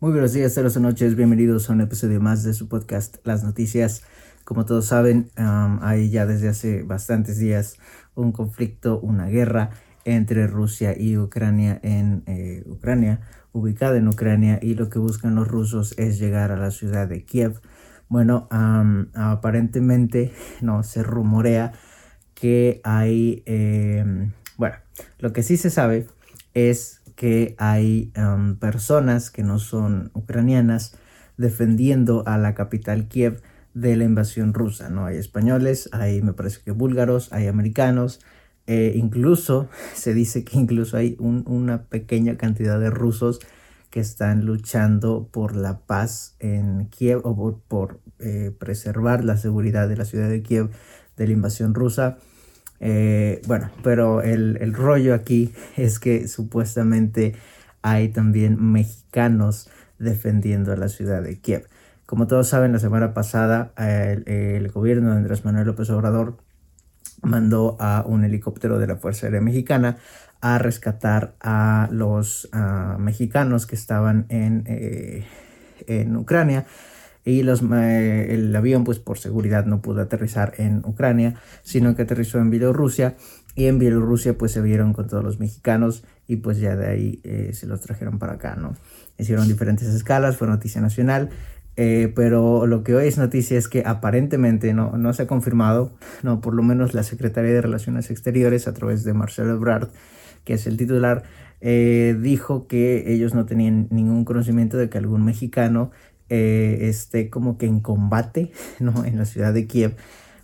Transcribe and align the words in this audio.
Muy 0.00 0.12
buenos 0.12 0.32
días, 0.32 0.54
tardes 0.54 0.76
o 0.76 0.80
noches, 0.80 1.16
bienvenidos 1.16 1.68
a 1.68 1.72
un 1.72 1.80
episodio 1.80 2.20
más 2.20 2.44
de 2.44 2.54
su 2.54 2.68
podcast 2.68 3.16
Las 3.24 3.42
Noticias. 3.42 4.04
Como 4.44 4.64
todos 4.64 4.86
saben, 4.86 5.28
hay 5.34 6.08
ya 6.08 6.24
desde 6.24 6.48
hace 6.48 6.84
bastantes 6.84 7.36
días 7.38 7.78
un 8.14 8.30
conflicto, 8.30 9.00
una 9.00 9.26
guerra 9.26 9.70
entre 10.04 10.46
Rusia 10.46 10.96
y 10.96 11.16
Ucrania 11.16 11.80
en 11.82 12.22
eh, 12.26 12.62
Ucrania, 12.66 13.22
ubicada 13.50 13.96
en 13.96 14.06
Ucrania, 14.06 14.60
y 14.62 14.76
lo 14.76 14.88
que 14.88 15.00
buscan 15.00 15.34
los 15.34 15.48
rusos 15.48 15.98
es 15.98 16.20
llegar 16.20 16.52
a 16.52 16.56
la 16.56 16.70
ciudad 16.70 17.08
de 17.08 17.24
Kiev. 17.24 17.60
Bueno, 18.08 18.46
aparentemente 19.14 20.32
no 20.60 20.84
se 20.84 21.02
rumorea 21.02 21.72
que 22.34 22.80
hay, 22.84 23.42
em, 23.46 24.30
bueno, 24.56 24.76
lo 25.18 25.32
que 25.32 25.42
sí 25.42 25.56
se 25.56 25.70
sabe 25.70 26.06
es 26.54 26.97
que 27.18 27.56
hay 27.58 28.12
personas 28.60 29.32
que 29.32 29.42
no 29.42 29.58
son 29.58 30.12
ucranianas 30.14 30.94
defendiendo 31.36 32.22
a 32.28 32.38
la 32.38 32.54
capital 32.54 33.08
Kiev 33.08 33.42
de 33.74 33.96
la 33.96 34.04
invasión 34.04 34.54
rusa, 34.54 34.88
¿no? 34.88 35.04
Hay 35.04 35.16
españoles, 35.16 35.88
hay 35.90 36.22
me 36.22 36.32
parece 36.32 36.60
que 36.64 36.70
búlgaros, 36.70 37.32
hay 37.32 37.48
americanos, 37.48 38.20
eh, 38.68 38.92
incluso 38.94 39.68
se 39.94 40.14
dice 40.14 40.44
que 40.44 40.58
incluso 40.58 40.96
hay 40.96 41.16
una 41.18 41.86
pequeña 41.86 42.36
cantidad 42.36 42.78
de 42.78 42.90
rusos 42.90 43.40
que 43.90 43.98
están 43.98 44.46
luchando 44.46 45.28
por 45.32 45.56
la 45.56 45.80
paz 45.80 46.36
en 46.38 46.86
Kiev 46.86 47.22
o 47.24 47.58
por, 47.66 47.98
eh, 48.20 48.52
preservar 48.56 49.24
la 49.24 49.36
seguridad 49.36 49.88
de 49.88 49.96
la 49.96 50.04
ciudad 50.04 50.28
de 50.28 50.44
Kiev 50.44 50.70
de 51.16 51.26
la 51.26 51.32
invasión 51.32 51.74
rusa. 51.74 52.18
Eh, 52.80 53.42
bueno, 53.46 53.70
pero 53.82 54.22
el, 54.22 54.72
rollo 54.72 55.14
aquí 55.14 55.52
es 55.76 55.98
que 55.98 56.28
supuestamente 56.28 57.34
hay 57.82 58.08
también 58.08 58.72
mexicanos 58.72 59.70
defendiendo 59.98 60.74
la 60.76 60.88
ciudad 60.88 61.22
de 61.22 61.40
Kiev. 61.40 61.66
Como 62.06 62.26
todos 62.26 62.48
saben, 62.48 62.72
la 62.72 62.78
semana 62.78 63.12
pasada 63.12 63.72
el, 63.76 64.70
gobierno 64.70 65.10
de 65.10 65.18
Andrés 65.18 65.44
Manuel 65.44 65.66
López 65.66 65.90
Obrador 65.90 66.38
mandó 67.22 67.76
a 67.80 68.04
un 68.06 68.24
helicóptero 68.24 68.78
de 68.78 68.86
la 68.86 68.96
Fuerza 68.96 69.26
Aérea 69.26 69.40
Mexicana 69.40 69.98
a 70.40 70.58
rescatar 70.58 71.34
a 71.40 71.88
los 71.90 72.48
mexicanos 72.98 73.66
que 73.66 73.74
estaban 73.74 74.24
en, 74.28 74.64
eh, 74.66 75.26
en 75.86 76.16
Ucrania 76.16 76.64
y 77.28 77.42
los, 77.42 77.62
eh, 77.62 78.26
el 78.30 78.56
avión 78.56 78.84
pues 78.84 78.98
por 78.98 79.18
seguridad 79.18 79.66
no 79.66 79.82
pudo 79.82 80.00
aterrizar 80.00 80.54
en 80.56 80.78
Ucrania, 80.86 81.34
sino 81.62 81.94
que 81.94 82.02
aterrizó 82.02 82.38
en 82.38 82.48
Bielorrusia 82.48 83.16
y 83.54 83.66
en 83.66 83.78
Bielorrusia 83.78 84.38
pues 84.38 84.52
se 84.52 84.62
vieron 84.62 84.94
con 84.94 85.08
todos 85.08 85.22
los 85.22 85.38
mexicanos 85.38 86.04
y 86.26 86.36
pues 86.36 86.58
ya 86.58 86.74
de 86.74 86.86
ahí 86.86 87.20
eh, 87.24 87.50
se 87.52 87.66
los 87.66 87.82
trajeron 87.82 88.18
para 88.18 88.34
acá, 88.34 88.56
¿no? 88.56 88.76
Hicieron 89.18 89.46
diferentes 89.46 89.88
escalas, 89.88 90.38
fue 90.38 90.48
noticia 90.48 90.80
nacional, 90.80 91.28
eh, 91.76 92.10
pero 92.16 92.66
lo 92.66 92.82
que 92.82 92.94
hoy 92.94 93.08
es 93.08 93.18
noticia 93.18 93.58
es 93.58 93.68
que 93.68 93.82
aparentemente 93.84 94.72
no, 94.72 94.96
no 94.96 95.12
se 95.12 95.24
ha 95.24 95.26
confirmado, 95.26 95.92
no, 96.22 96.40
por 96.40 96.54
lo 96.54 96.62
menos 96.62 96.94
la 96.94 97.02
Secretaría 97.02 97.52
de 97.52 97.60
Relaciones 97.60 98.10
Exteriores 98.10 98.68
a 98.68 98.72
través 98.72 99.04
de 99.04 99.12
Marcelo 99.12 99.52
Ebrard, 99.52 99.88
que 100.44 100.54
es 100.54 100.66
el 100.66 100.78
titular, 100.78 101.24
dijo 101.60 102.68
que 102.68 103.12
ellos 103.12 103.34
no 103.34 103.44
tenían 103.44 103.88
ningún 103.90 104.24
conocimiento 104.24 104.76
de 104.78 104.88
que 104.88 104.96
algún 104.96 105.24
mexicano 105.24 105.90
eh, 106.30 106.88
esté 106.88 107.30
como 107.30 107.56
que 107.56 107.66
en 107.66 107.80
combate 107.80 108.52
¿no? 108.80 109.04
en 109.04 109.18
la 109.18 109.24
ciudad 109.24 109.52
de 109.52 109.66
Kiev. 109.66 109.96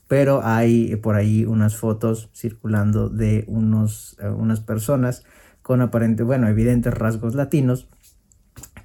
Pero 0.08 0.42
hay 0.44 0.96
por 0.96 1.16
ahí 1.16 1.44
unas 1.44 1.76
fotos 1.76 2.30
circulando 2.34 3.08
de 3.08 3.44
unos, 3.48 4.16
eh, 4.20 4.28
unas 4.28 4.60
personas 4.60 5.24
con 5.62 5.80
aparente, 5.80 6.22
bueno, 6.22 6.46
evidentes 6.48 6.92
rasgos 6.92 7.34
latinos 7.34 7.88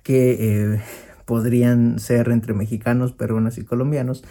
que 0.02 0.38
eh, 0.39 0.81
podrían 1.25 2.00
ser 2.00 2.30
entre 2.30 2.53
mexicanos, 2.53 3.11
peruanos 3.11 3.58
y 3.58 3.66
colombianos. 3.66 4.23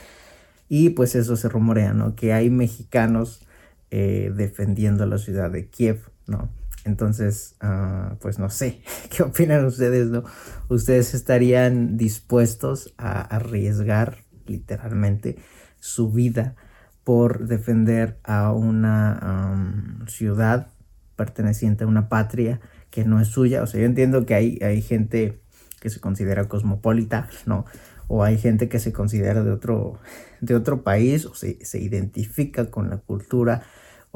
Y 0.69 0.91
pues 0.91 1.15
eso 1.15 1.37
se 1.37 1.49
rumorea, 1.49 1.93
¿no? 1.93 2.15
Que 2.15 2.33
hay 2.33 2.51
mexicanos 2.51 3.45
defendiendo 3.91 5.07
la 5.07 5.17
ciudad 5.17 5.51
de 5.51 5.69
Kiev, 5.69 6.11
¿no? 6.27 6.51
Entonces, 6.89 7.55
ah, 7.61 8.17
pues 8.21 8.39
no 8.39 8.49
sé, 8.49 8.83
¿qué 9.11 9.23
opinan 9.23 9.65
ustedes? 9.67 10.09
No? 10.09 10.25
¿Ustedes 10.69 11.15
estarían 11.15 11.97
dispuestos 11.97 12.95
a 12.97 13.21
arriesgar 13.21 14.25
literalmente 14.47 15.37
su 15.79 16.11
vida 16.11 16.57
por 17.05 17.47
defender 17.47 18.19
a 18.25 18.53
una 18.53 20.07
ciudad 20.09 20.69
perteneciente 21.15 21.85
a 21.85 21.87
una 21.87 22.09
patria 22.09 22.61
que 22.91 23.05
no 23.05 23.21
es 23.21 23.29
suya? 23.29 23.63
O 23.63 23.67
sea, 23.67 23.81
yo 23.81 23.87
entiendo 23.87 24.25
que 24.25 24.35
hay, 24.35 24.59
hay 24.63 24.81
gente 24.81 25.43
que 25.81 25.91
se 25.91 26.01
considera 26.01 26.49
cosmopolita, 26.49 27.29
¿no? 27.45 27.67
O 28.09 28.25
hay 28.25 28.39
gente 28.39 28.71
que 28.71 28.79
se 28.79 28.95
considera 28.95 29.45
de 29.45 29.51
otro, 29.51 29.99
de 30.41 30.55
otro 30.55 30.83
país 30.83 31.27
o 31.27 31.35
se, 31.35 31.63
se 31.65 31.79
identifica 31.79 32.71
con 32.71 32.89
la 32.89 32.97
cultura 32.97 33.63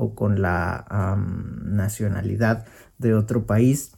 o 0.02 0.16
con 0.16 0.42
la 0.42 0.84
nacionalidad 1.64 2.66
de 2.98 3.14
otro 3.14 3.46
país. 3.46 3.92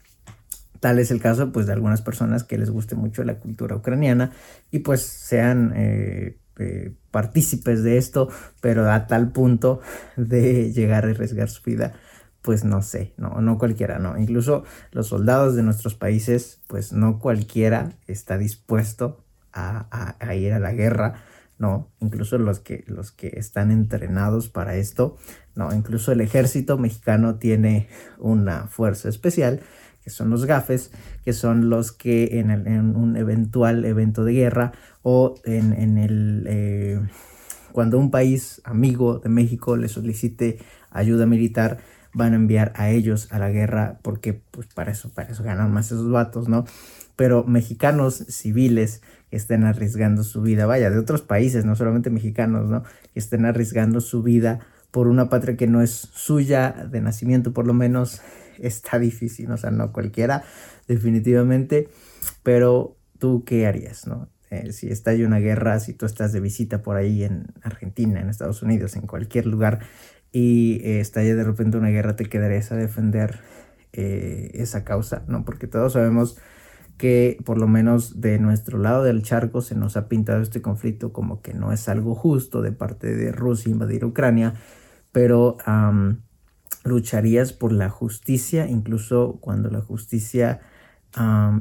Tal 0.80 0.98
es 0.98 1.10
el 1.10 1.18
caso 1.18 1.50
pues 1.50 1.66
de 1.66 1.72
algunas 1.72 2.02
personas 2.02 2.44
que 2.44 2.58
les 2.58 2.68
guste 2.68 2.94
mucho 2.94 3.24
la 3.24 3.38
cultura 3.38 3.74
ucraniana 3.74 4.32
y 4.70 4.80
pues 4.80 5.00
sean 5.00 5.72
eh, 5.74 6.36
eh, 6.58 6.92
partícipes 7.10 7.82
de 7.82 7.96
esto, 7.96 8.28
pero 8.60 8.90
a 8.90 9.06
tal 9.06 9.32
punto 9.32 9.80
de 10.18 10.72
llegar 10.74 11.06
a 11.06 11.08
arriesgar 11.08 11.48
su 11.48 11.62
vida, 11.62 11.94
pues 12.42 12.64
no 12.64 12.82
sé, 12.82 13.14
no, 13.16 13.40
no 13.40 13.56
cualquiera, 13.56 13.98
no. 13.98 14.18
Incluso 14.18 14.64
los 14.92 15.06
soldados 15.06 15.56
de 15.56 15.62
nuestros 15.62 15.94
países, 15.94 16.60
pues 16.66 16.92
no 16.92 17.18
cualquiera 17.18 17.92
está 18.06 18.36
dispuesto 18.36 19.24
a, 19.54 20.16
a 20.20 20.34
ir 20.34 20.52
a 20.52 20.58
la 20.58 20.72
guerra 20.72 21.14
no, 21.64 21.88
incluso 21.98 22.36
los 22.36 22.60
que, 22.60 22.84
los 22.88 23.10
que 23.10 23.38
están 23.38 23.70
entrenados 23.70 24.50
para 24.50 24.76
esto, 24.76 25.16
no, 25.54 25.72
incluso 25.74 26.12
el 26.12 26.20
ejército 26.20 26.76
mexicano 26.76 27.36
tiene 27.36 27.88
una 28.18 28.66
fuerza 28.66 29.08
especial, 29.08 29.60
que 30.02 30.10
son 30.10 30.28
los 30.28 30.44
gafes, 30.44 30.90
que 31.24 31.32
son 31.32 31.70
los 31.70 31.90
que 31.90 32.38
en, 32.38 32.50
un 32.94 33.16
eventual 33.16 33.86
evento 33.86 34.24
de 34.24 34.34
guerra 34.34 34.72
o 35.00 35.36
en, 35.44 35.96
el... 35.96 36.44
Eh, 36.46 37.00
cuando 37.72 37.98
un 37.98 38.10
país 38.10 38.60
amigo 38.64 39.20
de 39.20 39.30
México 39.30 39.78
le 39.78 39.88
solicite 39.88 40.58
ayuda 40.90 41.24
militar, 41.24 41.78
van 42.12 42.34
a 42.34 42.36
enviar 42.36 42.74
a 42.76 42.90
ellos 42.90 43.28
a 43.32 43.38
la 43.38 43.48
guerra 43.48 44.00
porque 44.02 44.34
pues 44.34 44.66
para 44.66 44.92
eso, 44.92 45.08
para 45.14 45.30
eso 45.30 45.42
ganan 45.42 45.72
más 45.72 45.86
esos 45.86 46.10
vatos, 46.10 46.46
¿no? 46.46 46.66
Pero 47.16 47.44
mexicanos 47.44 48.24
civiles 48.28 49.02
estén 49.30 49.64
arriesgando 49.64 50.22
su 50.24 50.42
vida, 50.42 50.66
vaya, 50.66 50.90
de 50.90 50.98
otros 50.98 51.22
países, 51.22 51.64
no 51.64 51.76
solamente 51.76 52.10
mexicanos, 52.10 52.68
¿no? 52.68 52.82
Que 53.12 53.20
estén 53.20 53.44
arriesgando 53.44 54.00
su 54.00 54.22
vida 54.22 54.60
por 54.90 55.08
una 55.08 55.28
patria 55.28 55.56
que 55.56 55.66
no 55.66 55.82
es 55.82 55.90
suya 55.90 56.70
de 56.90 57.00
nacimiento, 57.00 57.52
por 57.52 57.66
lo 57.66 57.74
menos 57.74 58.20
está 58.58 58.98
difícil, 58.98 59.50
o 59.50 59.56
sea, 59.56 59.70
no 59.70 59.92
cualquiera, 59.92 60.44
definitivamente, 60.86 61.88
pero 62.42 62.96
tú 63.18 63.44
qué 63.44 63.66
harías, 63.66 64.06
¿no? 64.06 64.28
Eh, 64.50 64.72
si 64.72 64.88
estalla 64.88 65.26
una 65.26 65.38
guerra, 65.38 65.80
si 65.80 65.94
tú 65.94 66.06
estás 66.06 66.32
de 66.32 66.40
visita 66.40 66.82
por 66.82 66.96
ahí 66.96 67.24
en 67.24 67.46
Argentina, 67.62 68.20
en 68.20 68.28
Estados 68.28 68.62
Unidos, 68.62 68.94
en 68.94 69.06
cualquier 69.06 69.46
lugar, 69.46 69.80
y 70.30 70.80
eh, 70.84 71.00
estalla 71.00 71.34
de 71.34 71.44
repente 71.44 71.76
una 71.76 71.88
guerra, 71.88 72.16
te 72.16 72.26
quedarías 72.26 72.70
a 72.70 72.76
defender 72.76 73.40
eh, 73.92 74.50
esa 74.54 74.84
causa, 74.84 75.24
¿no? 75.26 75.44
Porque 75.44 75.66
todos 75.66 75.94
sabemos 75.94 76.38
que 76.96 77.38
por 77.44 77.58
lo 77.58 77.66
menos 77.66 78.20
de 78.20 78.38
nuestro 78.38 78.78
lado 78.78 79.02
del 79.02 79.22
charco 79.22 79.60
se 79.60 79.74
nos 79.74 79.96
ha 79.96 80.08
pintado 80.08 80.40
este 80.40 80.62
conflicto 80.62 81.12
como 81.12 81.42
que 81.42 81.54
no 81.54 81.72
es 81.72 81.88
algo 81.88 82.14
justo 82.14 82.62
de 82.62 82.72
parte 82.72 83.14
de 83.14 83.32
Rusia 83.32 83.72
invadir 83.72 84.04
Ucrania, 84.04 84.54
pero 85.12 85.56
lucharías 86.84 87.52
por 87.52 87.72
la 87.72 87.88
justicia, 87.88 88.68
incluso 88.68 89.38
cuando 89.40 89.70
la 89.70 89.80
justicia 89.80 90.60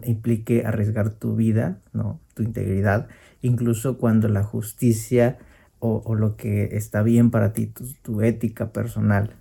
implique 0.04 0.66
arriesgar 0.66 1.12
tu 1.12 1.36
vida, 1.36 1.80
¿no? 1.94 2.20
tu 2.34 2.44
integridad, 2.44 3.08
incluso 3.42 3.98
cuando 3.98 4.28
la 4.28 4.44
justicia 4.44 5.38
o, 5.80 6.16
lo 6.16 6.38
que 6.38 6.78
está 6.78 7.04
bien 7.04 7.30
para 7.30 7.52
ti, 7.52 7.68
tu 8.02 8.22
ética 8.22 8.72
personal, 8.72 9.32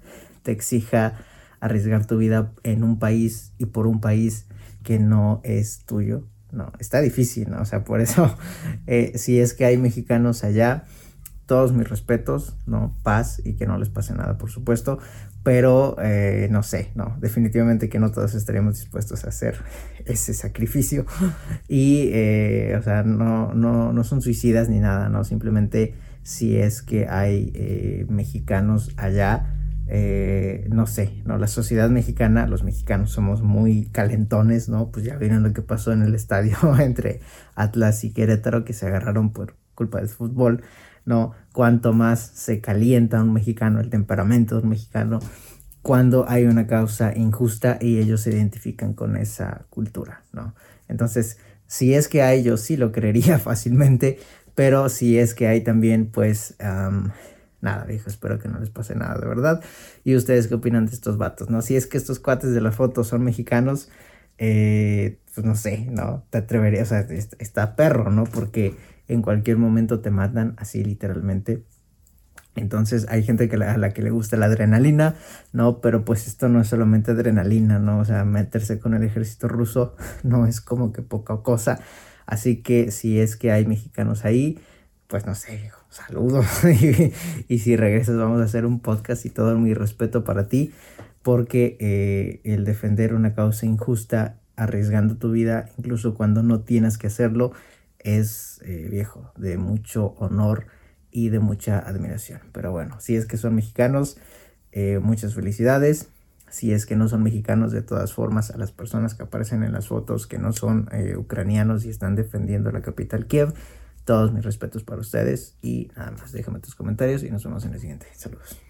te 0.43 0.51
exija 0.51 1.15
arriesgar 1.63 2.07
tu 2.07 2.19
vida 2.19 2.53
en 2.65 2.83
un 2.83 2.99
país 2.99 3.53
y 3.57 3.67
por 3.67 3.87
un 3.87 4.01
país 4.01 4.47
que 4.83 4.99
no 4.99 5.41
es 5.45 5.85
tuyo. 5.87 6.27
No, 6.51 6.73
está 6.81 7.01
difícil, 7.01 7.51
¿no? 7.51 7.63
O 7.63 7.65
sea, 7.65 7.85
por 7.85 8.01
eso, 8.01 8.37
eh, 8.87 9.13
si 9.15 9.39
es 9.39 9.55
que 9.55 9.65
hay 9.65 9.79
mexicanos 9.79 10.43
allá, 10.43 10.85
todos 11.47 11.73
mis 11.73 11.89
respetos, 11.89 12.57
¿no? 12.67 12.99
Paz 13.05 13.41
y 13.45 13.55
que 13.55 13.67
no 13.67 13.79
les 13.79 13.91
pase 13.91 14.13
nada, 14.13 14.39
por 14.39 14.51
supuesto, 14.51 14.99
pero 15.45 15.97
eh, 16.03 16.49
no 16.51 16.65
sé, 16.65 16.91
no, 16.97 17.17
definitivamente 17.21 17.89
que 17.89 18.01
no 18.01 18.11
todos 18.11 18.35
estaríamos 18.35 18.81
dispuestos 18.81 19.25
a 19.25 19.29
hacer 19.29 19.57
ese 20.05 20.35
sacrificio 20.35 21.07
y, 21.69 22.11
eh, 22.13 22.75
o 22.77 22.83
sea, 22.83 23.05
no, 23.05 23.55
no, 23.55 23.93
no 23.93 24.05
son 24.05 24.21
suicidas 24.21 24.69
ni 24.69 24.81
nada, 24.81 25.09
¿no? 25.09 25.23
Simplemente 25.23 25.95
si 26.25 26.57
es 26.57 26.83
que 26.83 27.07
hay 27.09 28.05
mexicanos 28.09 28.93
allá, 28.97 29.62
eh, 29.87 30.67
no 30.71 30.87
sé, 30.87 31.23
¿no? 31.25 31.39
La 31.39 31.49
sociedad 31.49 31.91
mexicana, 31.91 32.47
los 32.47 32.63
mexicanos 32.63 33.11
somos 33.11 33.43
muy 33.43 33.87
calentones, 33.87 34.69
¿no? 34.69 34.91
Pues 34.91 35.05
ya 35.05 35.17
vieron 35.17 35.43
lo 35.43 35.53
que 35.53 35.63
pasó 35.63 35.93
en 35.93 36.03
el 36.03 36.15
estadio 36.15 36.57
entre 36.79 37.21
Atlas 37.55 38.05
y 38.05 38.13
Querétaro, 38.13 38.65
que 38.65 38.73
se 38.73 38.87
agarraron 38.87 39.33
por 39.33 39.57
culpa 39.75 39.99
del 39.99 40.09
fútbol, 40.09 40.63
¿no? 41.05 41.33
Cuanto 41.53 41.93
más 41.93 42.21
se 42.21 42.61
calienta 42.61 43.23
un 43.23 43.33
mexicano, 43.33 43.81
el 43.81 43.91
temperamento 43.91 44.57
de 44.57 44.63
un 44.63 44.69
mexicano, 44.71 45.19
cuando 45.83 46.29
hay 46.29 46.45
una 46.45 46.67
causa 46.67 47.13
injusta 47.17 47.79
y 47.81 47.99
ellos 47.99 48.21
se 48.21 48.31
identifican 48.31 48.95
con 48.95 49.17
esa 49.17 49.67
cultura, 49.69 50.23
¿no? 50.33 50.55
Entonces, 50.89 51.39
si 51.67 51.95
es 51.95 52.07
que 52.07 52.23
hay, 52.23 52.43
yo 52.43 52.57
sí 52.57 52.77
lo 52.77 52.93
creería 52.93 53.39
fácilmente, 53.41 54.19
pero 54.55 54.89
si 54.89 55.19
es 55.19 55.35
que 55.35 55.49
hay 55.49 55.63
también, 55.63 56.07
pues, 56.07 56.55
nada, 57.63 57.85
viejo, 57.85 58.11
espero 58.11 58.39
que 58.39 58.49
no 58.49 58.59
les 58.59 58.69
pase 58.69 58.95
nada, 58.95 59.19
de 59.19 59.27
verdad. 59.27 59.63
¿Y 60.05 60.17
ustedes 60.17 60.49
qué 60.49 60.55
opinan 60.57 60.85
de 60.87 60.93
estos 60.93 61.17
vatos, 61.17 61.49
no? 61.49 61.63
Si 61.63 61.77
es 61.77 61.87
que 61.87 61.97
estos 61.97 62.19
cuates 62.19 62.53
de 62.53 62.61
la 62.61 62.73
foto 62.73 63.05
son 63.05 63.25
mexicanos, 63.25 63.89
eh, 64.37 65.21
pues 65.35 65.47
no 65.47 65.55
sé, 65.55 65.87
¿no? 65.91 66.25
Te 66.31 66.39
atrevería, 66.39 66.83
o 66.83 66.87
sea, 66.87 67.01
está 67.39 67.77
perro, 67.77 68.11
¿no? 68.11 68.25
Porque 68.25 68.77
en 69.09 69.23
cualquier 69.23 69.57
momento 69.57 70.01
te 70.01 70.11
matan 70.11 70.55
así 70.59 70.85
literalmente. 70.85 71.65
Entonces 72.55 73.07
hay 73.09 73.23
gente 73.23 73.49
que 73.49 73.57
a 73.57 73.79
la 73.79 73.91
que 73.95 74.03
le 74.03 74.11
gusta 74.11 74.37
la 74.37 74.47
adrenalina, 74.47 75.15
¿no? 75.53 75.81
Pero 75.81 76.05
pues 76.05 76.27
esto 76.27 76.49
no 76.49 76.61
es 76.61 76.69
solamente 76.69 77.13
adrenalina, 77.13 77.79
¿no? 77.79 78.01
O 78.01 78.05
sea, 78.05 78.25
meterse 78.25 78.79
con 78.79 78.95
el 78.95 79.05
ejército 79.05 79.49
ruso 79.49 79.95
no 80.23 80.47
es 80.47 80.61
como 80.61 80.93
que 80.93 81.03
poca 81.03 81.39
cosa. 81.39 81.81
Así 82.27 82.63
que 82.63 82.91
si 82.91 83.21
es 83.21 83.37
que 83.37 83.53
hay 83.53 83.67
mexicanos 83.67 84.25
ahí, 84.25 84.61
pues 85.07 85.27
no 85.27 85.35
sé, 85.35 85.71
saludos. 85.93 86.47
y, 87.49 87.59
si 87.59 87.77
regresas 87.77 88.17
vamos 88.17 88.41
a 88.41 88.45
hacer 88.45 88.67
un 88.67 88.81
podcast 88.81 89.25
y 89.27 89.31
todo 89.31 89.59
mi 89.59 89.75
respeto 89.75 90.25
para 90.25 90.49
ti, 90.49 90.73
porque 91.23 91.77
eh, 91.81 92.41
el 92.45 92.65
defender 92.65 93.15
una 93.15 93.35
causa 93.35 93.67
injusta, 93.67 94.39
arriesgando 94.57 95.17
tu 95.17 95.31
vida, 95.31 95.69
incluso 95.79 96.15
cuando 96.15 96.43
no 96.43 96.61
tienes 96.61 96.99
que 96.99 97.07
hacerlo, 97.07 97.53
es 97.99 98.61
eh, 98.65 98.89
viejo, 98.91 99.33
de 99.37 99.59
mucho 99.59 100.15
honor 100.19 100.67
y 101.11 101.29
de 101.29 101.39
mucha 101.39 101.79
admiración. 101.79 102.41
Pero 102.53 102.73
bueno, 102.73 103.01
si 103.01 103.17
es 103.17 103.27
que 103.27 103.37
son 103.37 103.55
mexicanos, 103.55 104.19
eh, 104.73 104.99
muchas 105.01 105.35
felicidades. 105.35 106.09
Si 106.51 106.73
es 106.73 106.85
que 106.85 106.97
no 106.97 107.09
son 107.09 107.23
mexicanos, 107.23 107.73
de 107.73 107.81
todas 107.81 108.13
formas, 108.13 108.51
a 108.51 108.59
las 108.59 108.73
personas 108.73 109.15
que 109.15 109.23
aparecen 109.23 109.63
en 109.63 109.73
las 109.73 109.89
fotos 109.89 110.27
que 110.27 110.37
no 110.37 110.53
son 110.53 110.91
ucranianos 111.17 111.87
y 111.87 111.89
están 111.89 112.15
defendiendo 112.15 112.71
la 112.73 112.83
capital 112.83 113.27
Kiev, 113.27 113.55
todos 114.05 114.33
mis 114.33 114.45
respetos 114.45 114.85
para 114.85 115.01
ustedes 115.01 115.57
y 115.63 115.91
nada 115.97 116.13
más, 116.13 116.33
déjame 116.33 116.61
tus 116.61 116.75
comentarios 116.75 117.23
y 117.23 117.31
nos 117.31 117.45
vemos 117.45 117.65
en 117.65 117.75
el 117.75 117.81
siguiente. 117.81 118.07
Saludos. 118.15 118.61